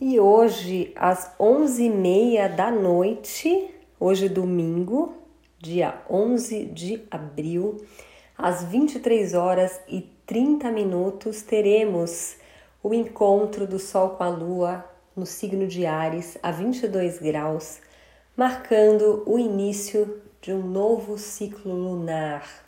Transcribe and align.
E 0.00 0.18
hoje, 0.18 0.92
às 0.96 1.30
11h30 1.38 2.56
da 2.56 2.68
noite, 2.68 3.72
hoje 3.98 4.28
domingo, 4.28 5.14
dia 5.56 6.02
11 6.10 6.64
de 6.64 7.04
abril, 7.08 7.76
às 8.36 8.64
23 8.64 9.34
horas 9.34 9.80
e 9.86 10.00
30 10.26 10.72
minutos, 10.72 11.42
teremos 11.42 12.34
o 12.82 12.92
encontro 12.92 13.68
do 13.68 13.78
Sol 13.78 14.10
com 14.10 14.24
a 14.24 14.28
Lua 14.28 14.84
no 15.14 15.24
signo 15.24 15.64
de 15.64 15.86
Ares, 15.86 16.36
a 16.42 16.50
22 16.50 17.20
graus, 17.20 17.78
marcando 18.36 19.22
o 19.24 19.38
início 19.38 20.20
de 20.42 20.52
um 20.52 20.66
novo 20.66 21.16
ciclo 21.16 21.72
lunar. 21.72 22.66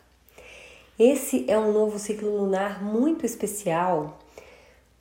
Esse 0.97 1.43
é 1.49 1.59
um 1.59 1.73
novo 1.73 1.99
ciclo 1.99 2.37
lunar 2.37 2.81
muito 2.81 3.25
especial 3.25 4.17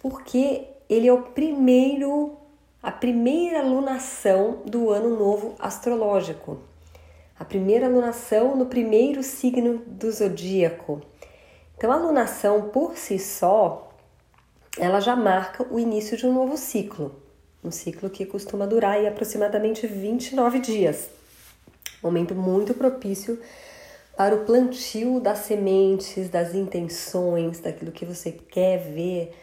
porque 0.00 0.75
ele 0.88 1.08
é 1.08 1.12
o 1.12 1.22
primeiro, 1.22 2.36
a 2.82 2.92
primeira 2.92 3.62
lunação 3.62 4.62
do 4.64 4.90
ano 4.90 5.16
novo 5.16 5.54
astrológico. 5.58 6.58
A 7.38 7.44
primeira 7.44 7.88
lunação 7.88 8.56
no 8.56 8.66
primeiro 8.66 9.22
signo 9.22 9.82
do 9.86 10.10
zodíaco. 10.10 11.02
Então 11.76 11.92
a 11.92 11.96
lunação 11.96 12.70
por 12.70 12.96
si 12.96 13.18
só, 13.18 13.90
ela 14.78 15.00
já 15.00 15.14
marca 15.14 15.66
o 15.70 15.78
início 15.78 16.16
de 16.16 16.26
um 16.26 16.32
novo 16.32 16.56
ciclo, 16.56 17.14
um 17.62 17.70
ciclo 17.70 18.08
que 18.08 18.24
costuma 18.24 18.66
durar 18.66 18.92
aí 18.92 19.06
aproximadamente 19.06 19.86
29 19.86 20.60
dias. 20.60 21.10
Momento 22.02 22.34
muito 22.34 22.72
propício 22.72 23.38
para 24.16 24.34
o 24.34 24.44
plantio 24.44 25.20
das 25.20 25.40
sementes, 25.40 26.30
das 26.30 26.54
intenções, 26.54 27.60
daquilo 27.60 27.92
que 27.92 28.06
você 28.06 28.32
quer 28.32 28.78
ver 28.78 29.34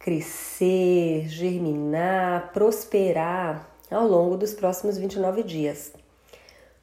crescer, 0.00 1.28
germinar, 1.28 2.52
prosperar 2.52 3.68
ao 3.90 4.08
longo 4.08 4.36
dos 4.36 4.54
próximos 4.54 4.96
29 4.96 5.42
dias. 5.42 5.92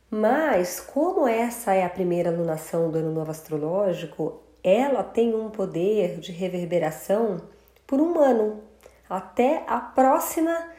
Mas, 0.10 0.80
como 0.80 1.28
essa 1.28 1.74
é 1.74 1.84
a 1.84 1.90
primeira 1.90 2.30
lunação 2.30 2.90
do 2.92 3.00
ano 3.00 3.12
novo 3.12 3.32
astrológico, 3.32 4.40
ela 4.64 5.04
tem 5.04 5.36
um 5.36 5.50
poder 5.50 6.20
de 6.20 6.32
reverberação 6.32 7.42
por 7.88 8.00
um 8.00 8.20
ano, 8.20 8.62
até 9.10 9.64
a 9.68 9.80
próxima 9.80 10.70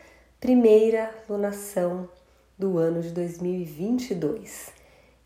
primeira 0.41 1.11
lunação 1.29 2.09
do 2.57 2.79
ano 2.79 3.03
de 3.03 3.11
2022. 3.11 4.73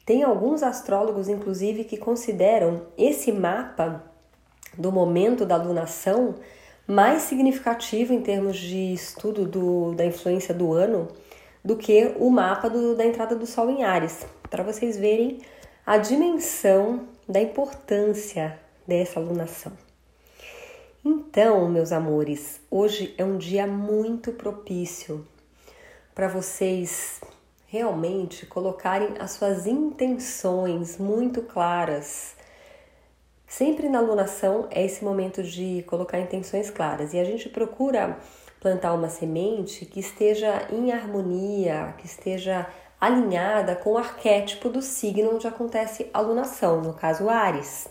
Tem 0.07 0.23
alguns 0.23 0.63
astrólogos, 0.63 1.29
inclusive, 1.29 1.85
que 1.85 1.97
consideram 1.97 2.87
esse 2.97 3.31
mapa 3.31 4.03
do 4.77 4.91
momento 4.91 5.45
da 5.45 5.57
lunação 5.57 6.37
mais 6.93 7.23
significativo 7.23 8.13
em 8.13 8.21
termos 8.21 8.59
de 8.59 8.93
estudo 8.93 9.47
do, 9.47 9.95
da 9.95 10.05
influência 10.05 10.53
do 10.53 10.75
ano 10.75 11.09
do 11.65 11.75
que 11.75 12.13
o 12.19 12.29
mapa 12.29 12.69
do, 12.69 12.95
da 12.95 13.07
entrada 13.07 13.35
do 13.35 13.47
Sol 13.47 13.71
em 13.71 13.83
Ares, 13.83 14.27
para 14.51 14.63
vocês 14.63 14.99
verem 14.99 15.41
a 15.87 15.97
dimensão 15.97 17.09
da 17.27 17.41
importância 17.41 18.59
dessa 18.87 19.19
lunação. 19.19 19.73
Então, 21.03 21.67
meus 21.67 21.93
amores, 21.93 22.61
hoje 22.71 23.15
é 23.17 23.25
um 23.25 23.39
dia 23.39 23.67
muito 23.67 24.31
propício 24.33 25.27
para 26.15 26.29
vocês 26.29 27.23
realmente 27.69 28.45
colocarem 28.45 29.15
as 29.19 29.31
suas 29.31 29.67
intenções 29.67 30.99
muito 30.99 31.41
claras 31.41 32.35
Sempre 33.53 33.87
na 33.87 33.99
alunação 33.99 34.67
é 34.71 34.83
esse 34.83 35.05
momento 35.05 35.43
de 35.43 35.85
colocar 35.87 36.19
intenções 36.19 36.71
claras. 36.71 37.13
E 37.13 37.19
a 37.19 37.25
gente 37.25 37.51
procura 37.51 38.19
plantar 38.59 38.95
uma 38.95 39.11
semente 39.11 39.85
que 39.85 40.01
esteja 40.01 40.67
em 40.73 40.91
harmonia, 40.91 41.95
que 41.99 42.07
esteja 42.07 42.67
alinhada 42.99 43.77
com 43.77 43.91
o 43.91 43.99
arquétipo 43.99 44.71
do 44.71 44.81
signo 44.81 45.35
onde 45.35 45.47
acontece 45.47 46.09
a 46.15 46.19
alunação, 46.19 46.81
no 46.81 46.95
caso 46.95 47.29
Ares, 47.29 47.89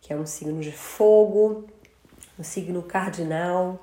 que 0.00 0.12
é 0.12 0.16
um 0.16 0.24
signo 0.24 0.60
de 0.60 0.70
fogo, 0.70 1.64
um 2.38 2.44
signo 2.44 2.80
cardinal, 2.80 3.82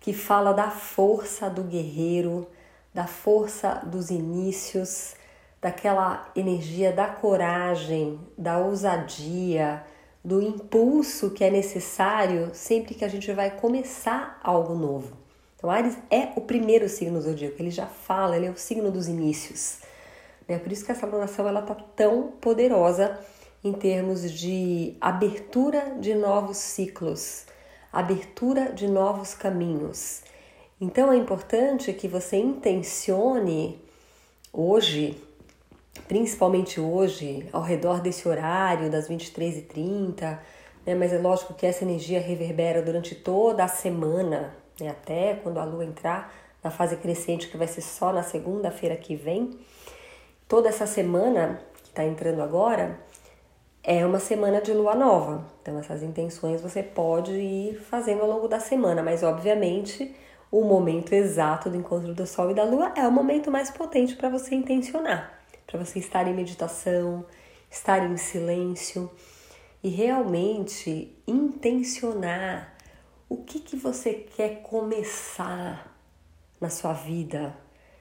que 0.00 0.12
fala 0.12 0.52
da 0.52 0.68
força 0.68 1.48
do 1.48 1.62
guerreiro, 1.62 2.44
da 2.92 3.06
força 3.06 3.82
dos 3.86 4.10
inícios, 4.10 5.14
daquela 5.60 6.28
energia 6.34 6.90
da 6.90 7.06
coragem, 7.06 8.18
da 8.36 8.58
ousadia, 8.58 9.84
do 10.24 10.42
impulso 10.42 11.30
que 11.30 11.42
é 11.42 11.50
necessário 11.50 12.50
sempre 12.52 12.94
que 12.94 13.04
a 13.04 13.08
gente 13.08 13.32
vai 13.32 13.50
começar 13.50 14.38
algo 14.42 14.74
novo. 14.74 15.16
Então, 15.56 15.70
Ares 15.70 15.96
é 16.10 16.30
o 16.36 16.40
primeiro 16.40 16.88
signo 16.88 17.20
zodíaco, 17.20 17.56
ele 17.60 17.70
já 17.70 17.86
fala, 17.86 18.36
ele 18.36 18.46
é 18.46 18.50
o 18.50 18.56
signo 18.56 18.90
dos 18.90 19.08
inícios. 19.08 19.78
Né? 20.48 20.58
Por 20.58 20.72
isso 20.72 20.84
que 20.84 20.92
essa 20.92 21.06
lunação 21.06 21.46
ela 21.46 21.62
tá 21.62 21.74
tão 21.74 22.32
poderosa 22.40 23.18
em 23.62 23.72
termos 23.72 24.30
de 24.30 24.96
abertura 25.00 25.96
de 26.00 26.14
novos 26.14 26.56
ciclos, 26.56 27.44
abertura 27.92 28.72
de 28.72 28.88
novos 28.88 29.34
caminhos. 29.34 30.22
Então 30.80 31.12
é 31.12 31.16
importante 31.16 31.92
que 31.92 32.08
você 32.08 32.38
intencione 32.38 33.78
hoje 34.50 35.22
principalmente 36.06 36.80
hoje, 36.80 37.48
ao 37.52 37.62
redor 37.62 38.00
desse 38.00 38.28
horário, 38.28 38.90
das 38.90 39.08
23h30, 39.08 40.38
né? 40.86 40.94
mas 40.94 41.12
é 41.12 41.18
lógico 41.18 41.54
que 41.54 41.66
essa 41.66 41.84
energia 41.84 42.20
reverbera 42.20 42.82
durante 42.82 43.14
toda 43.14 43.64
a 43.64 43.68
semana, 43.68 44.54
né? 44.80 44.88
até 44.88 45.34
quando 45.34 45.58
a 45.58 45.64
lua 45.64 45.84
entrar 45.84 46.32
na 46.62 46.70
fase 46.70 46.96
crescente, 46.96 47.48
que 47.48 47.56
vai 47.56 47.66
ser 47.66 47.80
só 47.80 48.12
na 48.12 48.22
segunda-feira 48.22 48.96
que 48.96 49.16
vem. 49.16 49.58
Toda 50.46 50.68
essa 50.68 50.86
semana 50.86 51.62
que 51.82 51.88
está 51.88 52.04
entrando 52.04 52.42
agora 52.42 52.98
é 53.82 54.04
uma 54.04 54.18
semana 54.18 54.60
de 54.60 54.72
lua 54.72 54.94
nova, 54.94 55.46
então 55.62 55.78
essas 55.78 56.02
intenções 56.02 56.60
você 56.60 56.82
pode 56.82 57.32
ir 57.32 57.80
fazendo 57.80 58.20
ao 58.22 58.28
longo 58.28 58.46
da 58.46 58.60
semana, 58.60 59.02
mas 59.02 59.22
obviamente 59.22 60.14
o 60.50 60.62
momento 60.64 61.14
exato 61.14 61.70
do 61.70 61.76
encontro 61.76 62.12
do 62.12 62.26
Sol 62.26 62.50
e 62.50 62.54
da 62.54 62.64
Lua 62.64 62.92
é 62.96 63.06
o 63.06 63.12
momento 63.12 63.50
mais 63.50 63.70
potente 63.70 64.16
para 64.16 64.28
você 64.28 64.54
intencionar 64.54 65.39
para 65.70 65.84
você 65.84 66.00
estar 66.00 66.26
em 66.26 66.34
meditação, 66.34 67.24
estar 67.70 68.04
em 68.04 68.16
silêncio 68.16 69.08
e 69.82 69.88
realmente 69.88 71.16
intencionar 71.26 72.76
o 73.28 73.36
que, 73.36 73.60
que 73.60 73.76
você 73.76 74.12
quer 74.12 74.62
começar 74.62 75.96
na 76.60 76.68
sua 76.68 76.92
vida 76.92 77.56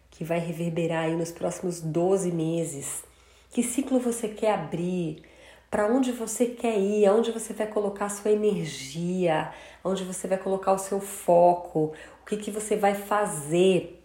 que 0.10 0.24
vai 0.24 0.40
reverberar 0.40 1.06
aí 1.06 1.16
nos 1.16 1.32
próximos 1.32 1.80
12 1.80 2.32
meses. 2.32 3.04
Que 3.52 3.62
ciclo 3.62 4.00
você 4.00 4.28
quer 4.28 4.56
abrir? 4.56 5.22
Para 5.70 5.86
onde 5.86 6.12
você 6.12 6.48
quer 6.48 6.80
ir? 6.80 7.06
Aonde 7.06 7.32
você 7.32 7.54
vai 7.54 7.68
colocar 7.68 8.06
a 8.06 8.10
sua 8.10 8.32
energia? 8.32 9.54
Onde 9.84 10.04
você 10.04 10.28
vai 10.28 10.40
colocar 10.40 10.74
o 10.74 10.80
seu 10.80 11.00
foco? 11.00 11.94
O 12.24 12.26
que, 12.26 12.38
que 12.38 12.50
você 12.50 12.76
vai 12.76 12.96
fazer? 12.96 13.99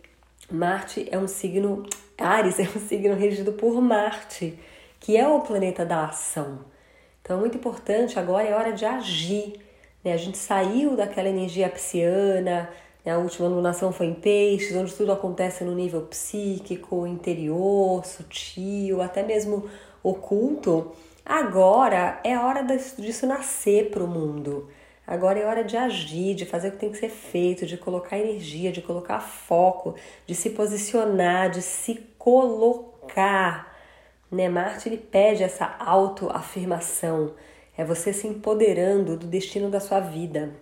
Marte 0.51 1.09
é 1.11 1.19
um 1.19 1.27
signo 1.27 1.85
Ares 2.19 2.59
é 2.61 2.63
um 2.63 2.81
signo 2.81 3.15
regido 3.15 3.53
por 3.53 3.81
Marte, 3.81 4.59
que 5.01 5.17
é 5.17 5.27
o 5.27 5.41
planeta 5.41 5.85
da 5.85 6.07
ação. 6.07 6.61
Então 7.23 7.37
é 7.37 7.41
muito 7.41 7.57
importante, 7.57 8.19
agora 8.19 8.47
é 8.47 8.55
hora 8.55 8.73
de 8.73 8.85
agir. 8.85 9.55
Né? 10.05 10.13
A 10.13 10.17
gente 10.17 10.39
saiu 10.39 10.97
daquela 10.97 11.29
energia 11.29 11.69
pisciana, 11.69 12.71
né? 13.05 13.13
a 13.13 13.19
última 13.19 13.49
lunação 13.49 13.93
foi 13.93 14.07
em 14.07 14.15
peixes, 14.15 14.77
onde 14.77 14.95
tudo 14.95 15.13
acontece 15.13 15.65
no 15.65 15.75
nível 15.75 16.03
psíquico, 16.03 17.07
interior, 17.07 18.05
sutil, 18.05 19.01
até 19.01 19.23
mesmo 19.23 19.69
oculto. 20.03 20.93
Agora 21.25 22.21
é 22.23 22.37
hora 22.39 22.63
disso 22.63 23.27
nascer 23.27 23.91
para 23.91 24.05
o 24.05 24.07
mundo. 24.07 24.69
Agora 25.07 25.39
é 25.39 25.45
hora 25.45 25.63
de 25.63 25.77
agir, 25.77 26.35
de 26.35 26.47
fazer 26.47 26.69
o 26.69 26.73
que 26.73 26.79
tem 26.79 26.91
que 26.91 26.97
ser 26.97 27.11
feito, 27.11 27.67
de 27.67 27.77
colocar 27.77 28.19
energia, 28.19 28.73
de 28.73 28.81
colocar 28.81 29.21
foco, 29.21 29.95
de 30.27 30.35
se 30.35 30.51
posicionar, 30.51 31.51
de 31.51 31.61
se 31.61 31.97
colocar. 32.19 33.77
Né? 34.31 34.49
Marte 34.49 34.89
ele 34.89 34.97
pede 34.97 35.43
essa 35.43 35.77
autoafirmação. 35.79 37.35
É 37.77 37.85
você 37.85 38.13
se 38.15 38.27
empoderando 38.27 39.17
do 39.17 39.27
destino 39.27 39.69
da 39.69 39.79
sua 39.79 40.01
vida. 40.01 40.55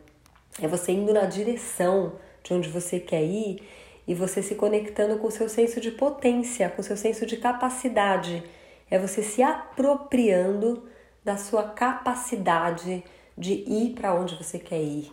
É 0.60 0.66
você 0.66 0.90
indo 0.92 1.12
na 1.12 1.24
direção 1.24 2.14
de 2.42 2.52
onde 2.52 2.68
você 2.68 2.98
quer 2.98 3.22
ir 3.22 3.62
e 4.08 4.14
você 4.14 4.42
se 4.42 4.56
conectando 4.56 5.18
com 5.18 5.28
o 5.28 5.30
seu 5.30 5.48
senso 5.48 5.80
de 5.80 5.92
potência, 5.92 6.68
com 6.68 6.80
o 6.80 6.84
seu 6.84 6.96
senso 6.96 7.24
de 7.24 7.36
capacidade. 7.36 8.42
É 8.90 8.98
você 8.98 9.22
se 9.22 9.40
apropriando 9.40 10.88
da 11.24 11.36
sua 11.36 11.62
capacidade 11.62 13.04
de 13.36 13.52
ir 13.52 13.94
para 13.94 14.14
onde 14.14 14.34
você 14.34 14.58
quer 14.58 14.82
ir. 14.82 15.10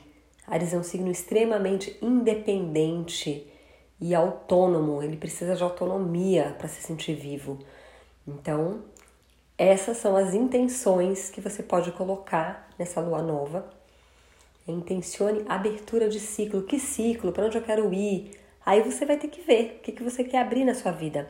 Ares 0.48 0.74
é 0.74 0.78
um 0.78 0.84
signo 0.84 1.12
extremamente 1.12 1.98
independente 2.02 3.48
e 4.02 4.16
autônomo, 4.16 5.04
ele 5.04 5.18
precisa 5.18 5.56
de 5.56 5.64
autonomia 5.64 6.56
para 6.58 6.68
se 6.68 6.82
sentir 6.82 7.16
vivo. 7.16 7.60
Então, 8.28 8.82
essas 9.58 9.98
são 9.98 10.16
as 10.16 10.34
intenções 10.34 11.30
que 11.30 11.42
você 11.42 11.62
pode 11.62 11.92
colocar 11.92 12.70
nessa 12.80 13.02
lua 13.02 13.22
nova. 13.22 13.70
Intencione 14.66 15.44
abertura 15.50 16.08
de 16.08 16.20
ciclo. 16.20 16.62
Que 16.64 16.80
ciclo? 16.80 17.32
Para 17.32 17.48
onde 17.48 17.58
eu 17.58 17.62
quero 17.62 17.94
ir? 17.94 18.40
Aí 18.66 18.82
você 18.82 19.06
vai 19.06 19.18
ter 19.18 19.28
que 19.28 19.42
ver 19.42 19.80
o 19.80 19.84
que, 19.84 19.92
que 19.92 20.04
você 20.04 20.24
quer 20.24 20.40
abrir 20.40 20.64
na 20.64 20.74
sua 20.74 20.92
vida. 20.92 21.30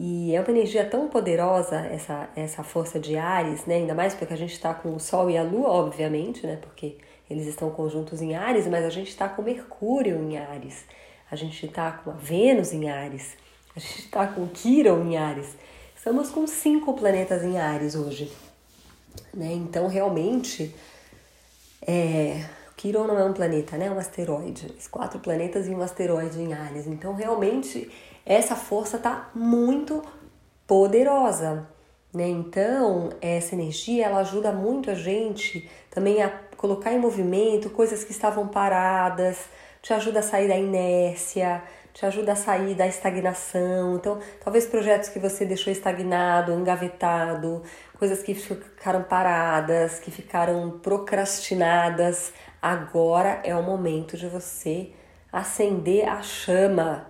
E 0.00 0.32
é 0.32 0.40
uma 0.40 0.50
energia 0.50 0.84
tão 0.84 1.08
poderosa 1.08 1.74
essa, 1.74 2.28
essa 2.36 2.62
força 2.62 3.00
de 3.00 3.16
Ares, 3.16 3.66
né? 3.66 3.74
Ainda 3.74 3.94
mais 3.94 4.14
porque 4.14 4.32
a 4.32 4.36
gente 4.36 4.52
está 4.52 4.72
com 4.72 4.94
o 4.94 5.00
Sol 5.00 5.28
e 5.28 5.36
a 5.36 5.42
Lua, 5.42 5.70
obviamente, 5.70 6.46
né? 6.46 6.56
Porque 6.62 6.98
eles 7.28 7.48
estão 7.48 7.68
conjuntos 7.70 8.22
em 8.22 8.36
Ares, 8.36 8.68
mas 8.68 8.84
a 8.84 8.90
gente 8.90 9.08
está 9.08 9.28
com 9.28 9.42
Mercúrio 9.42 10.22
em 10.22 10.38
Ares, 10.38 10.84
a 11.28 11.34
gente 11.34 11.66
está 11.66 11.90
com 11.90 12.10
a 12.10 12.14
Vênus 12.14 12.72
em 12.72 12.88
Ares, 12.88 13.36
a 13.74 13.80
gente 13.80 13.98
está 13.98 14.24
com 14.28 14.46
Quiron 14.46 15.02
em 15.02 15.16
Ares. 15.16 15.56
Estamos 15.96 16.30
com 16.30 16.46
cinco 16.46 16.94
planetas 16.94 17.42
em 17.42 17.58
Ares 17.58 17.96
hoje. 17.96 18.32
Né? 19.34 19.52
Então, 19.52 19.88
realmente, 19.88 20.72
é, 21.84 22.44
não 22.84 23.18
é 23.18 23.24
um 23.24 23.32
planeta, 23.32 23.76
né? 23.76 23.86
é 23.86 23.90
um 23.90 23.98
asteroide. 23.98 24.72
Quatro 24.92 25.18
planetas 25.18 25.66
e 25.66 25.70
um 25.70 25.82
asteroide 25.82 26.40
em 26.40 26.54
Ares. 26.54 26.86
Então, 26.86 27.14
realmente, 27.14 27.90
essa 28.28 28.54
força 28.54 28.98
está 28.98 29.30
muito 29.34 30.02
poderosa. 30.66 31.66
Né? 32.12 32.28
Então, 32.28 33.08
essa 33.22 33.54
energia 33.54 34.04
ela 34.04 34.20
ajuda 34.20 34.52
muito 34.52 34.90
a 34.90 34.94
gente 34.94 35.68
também 35.90 36.22
a 36.22 36.28
colocar 36.58 36.92
em 36.92 36.98
movimento 36.98 37.70
coisas 37.70 38.04
que 38.04 38.12
estavam 38.12 38.46
paradas, 38.46 39.46
te 39.80 39.94
ajuda 39.94 40.18
a 40.18 40.22
sair 40.22 40.46
da 40.46 40.56
inércia, 40.56 41.62
te 41.94 42.04
ajuda 42.04 42.32
a 42.32 42.36
sair 42.36 42.74
da 42.74 42.86
estagnação. 42.86 43.96
Então, 43.96 44.18
talvez 44.44 44.66
projetos 44.66 45.08
que 45.08 45.18
você 45.18 45.46
deixou 45.46 45.72
estagnado, 45.72 46.52
engavetado, 46.52 47.62
coisas 47.98 48.22
que 48.22 48.34
ficaram 48.34 49.04
paradas, 49.04 50.00
que 50.00 50.10
ficaram 50.10 50.78
procrastinadas, 50.82 52.34
agora 52.60 53.40
é 53.42 53.56
o 53.56 53.62
momento 53.62 54.18
de 54.18 54.28
você 54.28 54.90
acender 55.32 56.06
a 56.06 56.20
chama 56.20 57.06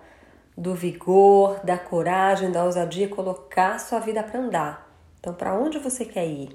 do 0.59 0.75
vigor, 0.75 1.59
da 1.63 1.77
coragem, 1.77 2.51
da 2.51 2.63
ousadia, 2.63 3.07
colocar 3.07 3.79
sua 3.79 3.99
vida 3.99 4.21
para 4.21 4.39
andar. 4.39 4.91
Então, 5.19 5.33
para 5.33 5.53
onde 5.53 5.79
você 5.79 6.05
quer 6.05 6.27
ir? 6.27 6.49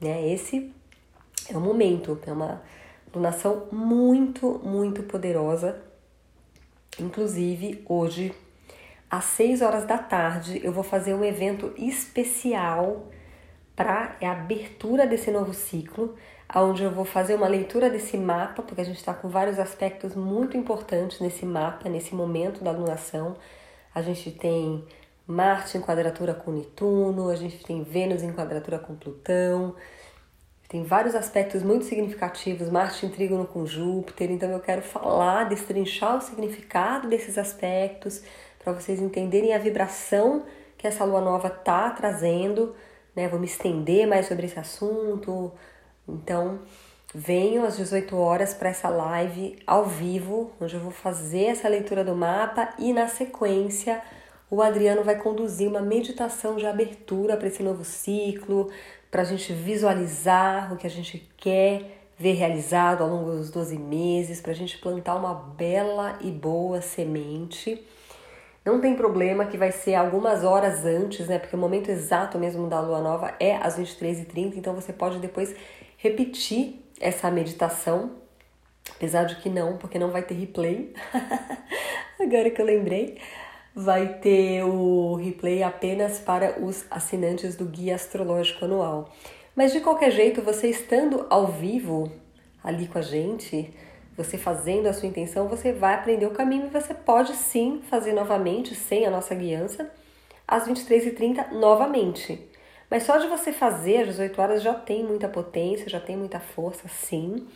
Né? 0.00 0.28
Esse 0.32 0.72
é 1.48 1.56
o 1.56 1.60
momento, 1.60 2.18
é 2.26 2.32
uma 2.32 2.62
lunação 3.14 3.68
muito, 3.70 4.60
muito 4.64 5.02
poderosa 5.02 5.88
Inclusive, 7.00 7.84
hoje, 7.88 8.34
às 9.08 9.24
6 9.24 9.62
horas 9.62 9.84
da 9.84 9.98
tarde, 9.98 10.60
eu 10.64 10.72
vou 10.72 10.82
fazer 10.82 11.14
um 11.14 11.24
evento 11.24 11.72
especial 11.76 13.06
para 14.18 14.28
a 14.28 14.32
abertura 14.32 15.06
desse 15.06 15.30
novo 15.30 15.54
ciclo, 15.54 16.14
onde 16.54 16.82
eu 16.82 16.90
vou 16.90 17.04
fazer 17.04 17.34
uma 17.34 17.46
leitura 17.46 17.90
desse 17.90 18.16
mapa, 18.16 18.62
porque 18.62 18.80
a 18.80 18.84
gente 18.84 18.96
está 18.96 19.14
com 19.14 19.28
vários 19.28 19.58
aspectos 19.58 20.14
muito 20.14 20.56
importantes 20.56 21.20
nesse 21.20 21.44
mapa, 21.44 21.88
nesse 21.88 22.14
momento 22.14 22.64
da 22.64 22.70
lunação. 22.70 23.36
A 23.94 24.02
gente 24.02 24.30
tem 24.30 24.84
Marte 25.26 25.76
em 25.76 25.80
quadratura 25.80 26.32
com 26.32 26.50
Netuno, 26.50 27.28
a 27.28 27.36
gente 27.36 27.62
tem 27.62 27.82
Vênus 27.82 28.22
em 28.22 28.32
quadratura 28.32 28.78
com 28.78 28.94
Plutão, 28.94 29.74
tem 30.68 30.84
vários 30.84 31.14
aspectos 31.14 31.62
muito 31.62 31.84
significativos, 31.84 32.70
Marte 32.70 33.04
em 33.04 33.10
trígono 33.10 33.46
com 33.46 33.66
Júpiter, 33.66 34.30
então 34.30 34.50
eu 34.50 34.60
quero 34.60 34.82
falar, 34.82 35.44
destrinchar 35.44 36.16
o 36.16 36.20
significado 36.20 37.08
desses 37.08 37.36
aspectos 37.36 38.22
para 38.58 38.72
vocês 38.72 39.00
entenderem 39.00 39.54
a 39.54 39.58
vibração 39.58 40.44
que 40.78 40.86
essa 40.86 41.04
lua 41.04 41.20
nova 41.20 41.50
tá 41.50 41.90
trazendo, 41.90 42.74
né? 43.18 43.26
Vou 43.26 43.40
me 43.40 43.46
estender 43.46 44.06
mais 44.06 44.26
sobre 44.26 44.46
esse 44.46 44.60
assunto. 44.60 45.50
Então, 46.08 46.60
venham 47.12 47.64
às 47.64 47.76
18 47.76 48.16
horas 48.16 48.54
para 48.54 48.68
essa 48.68 48.88
live 48.88 49.58
ao 49.66 49.84
vivo, 49.84 50.52
onde 50.60 50.74
eu 50.74 50.80
vou 50.80 50.92
fazer 50.92 51.46
essa 51.46 51.68
leitura 51.68 52.04
do 52.04 52.14
mapa 52.14 52.68
e 52.78 52.92
na 52.92 53.08
sequência 53.08 54.00
o 54.48 54.62
Adriano 54.62 55.02
vai 55.02 55.16
conduzir 55.16 55.68
uma 55.68 55.82
meditação 55.82 56.56
de 56.56 56.64
abertura 56.64 57.36
para 57.36 57.48
esse 57.48 57.62
novo 57.62 57.84
ciclo, 57.84 58.70
para 59.10 59.22
a 59.22 59.24
gente 59.24 59.52
visualizar 59.52 60.72
o 60.72 60.76
que 60.76 60.86
a 60.86 60.90
gente 60.90 61.28
quer 61.36 61.98
ver 62.16 62.32
realizado 62.32 63.02
ao 63.02 63.10
longo 63.10 63.32
dos 63.32 63.50
12 63.50 63.76
meses, 63.76 64.40
para 64.40 64.52
a 64.52 64.54
gente 64.54 64.78
plantar 64.78 65.16
uma 65.16 65.34
bela 65.34 66.18
e 66.22 66.30
boa 66.30 66.80
semente. 66.80 67.84
Não 68.68 68.82
tem 68.82 68.94
problema 68.94 69.46
que 69.46 69.56
vai 69.56 69.72
ser 69.72 69.94
algumas 69.94 70.44
horas 70.44 70.84
antes, 70.84 71.26
né? 71.26 71.38
Porque 71.38 71.56
o 71.56 71.58
momento 71.58 71.90
exato 71.90 72.38
mesmo 72.38 72.68
da 72.68 72.78
lua 72.78 73.00
nova 73.00 73.34
é 73.40 73.56
às 73.56 73.78
23h30, 73.78 74.56
então 74.56 74.74
você 74.74 74.92
pode 74.92 75.18
depois 75.20 75.56
repetir 75.96 76.84
essa 77.00 77.30
meditação, 77.30 78.10
apesar 78.90 79.24
de 79.24 79.36
que 79.36 79.48
não, 79.48 79.78
porque 79.78 79.98
não 79.98 80.10
vai 80.10 80.20
ter 80.20 80.34
replay. 80.34 80.92
Agora 82.20 82.50
que 82.50 82.60
eu 82.60 82.66
lembrei 82.66 83.16
vai 83.74 84.18
ter 84.18 84.62
o 84.64 85.14
replay 85.14 85.62
apenas 85.62 86.18
para 86.18 86.62
os 86.62 86.84
assinantes 86.90 87.56
do 87.56 87.64
Guia 87.64 87.94
Astrológico 87.94 88.66
Anual. 88.66 89.08
Mas 89.56 89.72
de 89.72 89.80
qualquer 89.80 90.10
jeito, 90.10 90.42
você 90.42 90.68
estando 90.68 91.26
ao 91.30 91.46
vivo 91.46 92.12
ali 92.62 92.86
com 92.86 92.98
a 92.98 93.02
gente, 93.02 93.72
você 94.18 94.36
fazendo 94.36 94.88
a 94.88 94.92
sua 94.92 95.08
intenção, 95.08 95.46
você 95.46 95.72
vai 95.72 95.94
aprender 95.94 96.26
o 96.26 96.32
caminho 96.32 96.66
e 96.66 96.70
você 96.70 96.92
pode 96.92 97.34
sim 97.36 97.80
fazer 97.88 98.12
novamente, 98.12 98.74
sem 98.74 99.06
a 99.06 99.10
nossa 99.10 99.32
guiança, 99.32 99.88
às 100.46 100.66
23h30 100.66 101.52
novamente. 101.52 102.50
Mas 102.90 103.04
só 103.04 103.16
de 103.18 103.28
você 103.28 103.52
fazer 103.52 103.98
às 103.98 104.08
18 104.08 104.42
horas 104.42 104.62
já 104.62 104.74
tem 104.74 105.04
muita 105.04 105.28
potência, 105.28 105.88
já 105.88 106.00
tem 106.00 106.16
muita 106.16 106.40
força, 106.40 106.88
sim. 106.88 107.46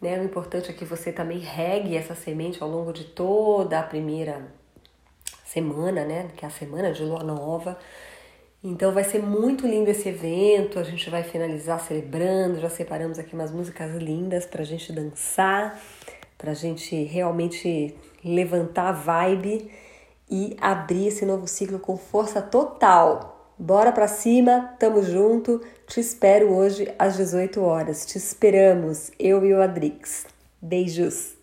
Né? 0.00 0.20
O 0.20 0.24
importante 0.24 0.70
é 0.70 0.72
que 0.72 0.84
você 0.84 1.10
também 1.10 1.38
regue 1.38 1.96
essa 1.96 2.14
semente 2.14 2.62
ao 2.62 2.68
longo 2.68 2.92
de 2.92 3.04
toda 3.04 3.80
a 3.80 3.82
primeira 3.82 4.52
semana, 5.44 6.04
né? 6.04 6.30
Que 6.36 6.44
é 6.44 6.48
a 6.48 6.50
semana 6.50 6.92
de 6.92 7.02
lua 7.02 7.24
nova. 7.24 7.76
Então 8.64 8.92
vai 8.92 9.02
ser 9.02 9.20
muito 9.20 9.66
lindo 9.66 9.90
esse 9.90 10.08
evento. 10.08 10.78
A 10.78 10.84
gente 10.84 11.10
vai 11.10 11.22
finalizar 11.24 11.80
celebrando. 11.80 12.60
Já 12.60 12.70
separamos 12.70 13.18
aqui 13.18 13.34
umas 13.34 13.50
músicas 13.50 13.94
lindas 13.96 14.46
pra 14.46 14.62
gente 14.62 14.92
dançar, 14.92 15.80
pra 16.38 16.54
gente 16.54 16.94
realmente 17.04 17.94
levantar 18.24 18.88
a 18.88 18.92
vibe 18.92 19.70
e 20.30 20.56
abrir 20.60 21.08
esse 21.08 21.26
novo 21.26 21.48
ciclo 21.48 21.78
com 21.78 21.96
força 21.96 22.40
total. 22.40 23.52
Bora 23.58 23.92
pra 23.92 24.08
cima, 24.08 24.74
tamo 24.78 25.02
junto. 25.02 25.60
Te 25.86 26.00
espero 26.00 26.52
hoje 26.52 26.92
às 26.98 27.16
18 27.16 27.60
horas. 27.60 28.06
Te 28.06 28.16
esperamos, 28.16 29.10
eu 29.18 29.44
e 29.44 29.52
o 29.52 29.60
Adrix. 29.60 30.24
Beijos. 30.60 31.41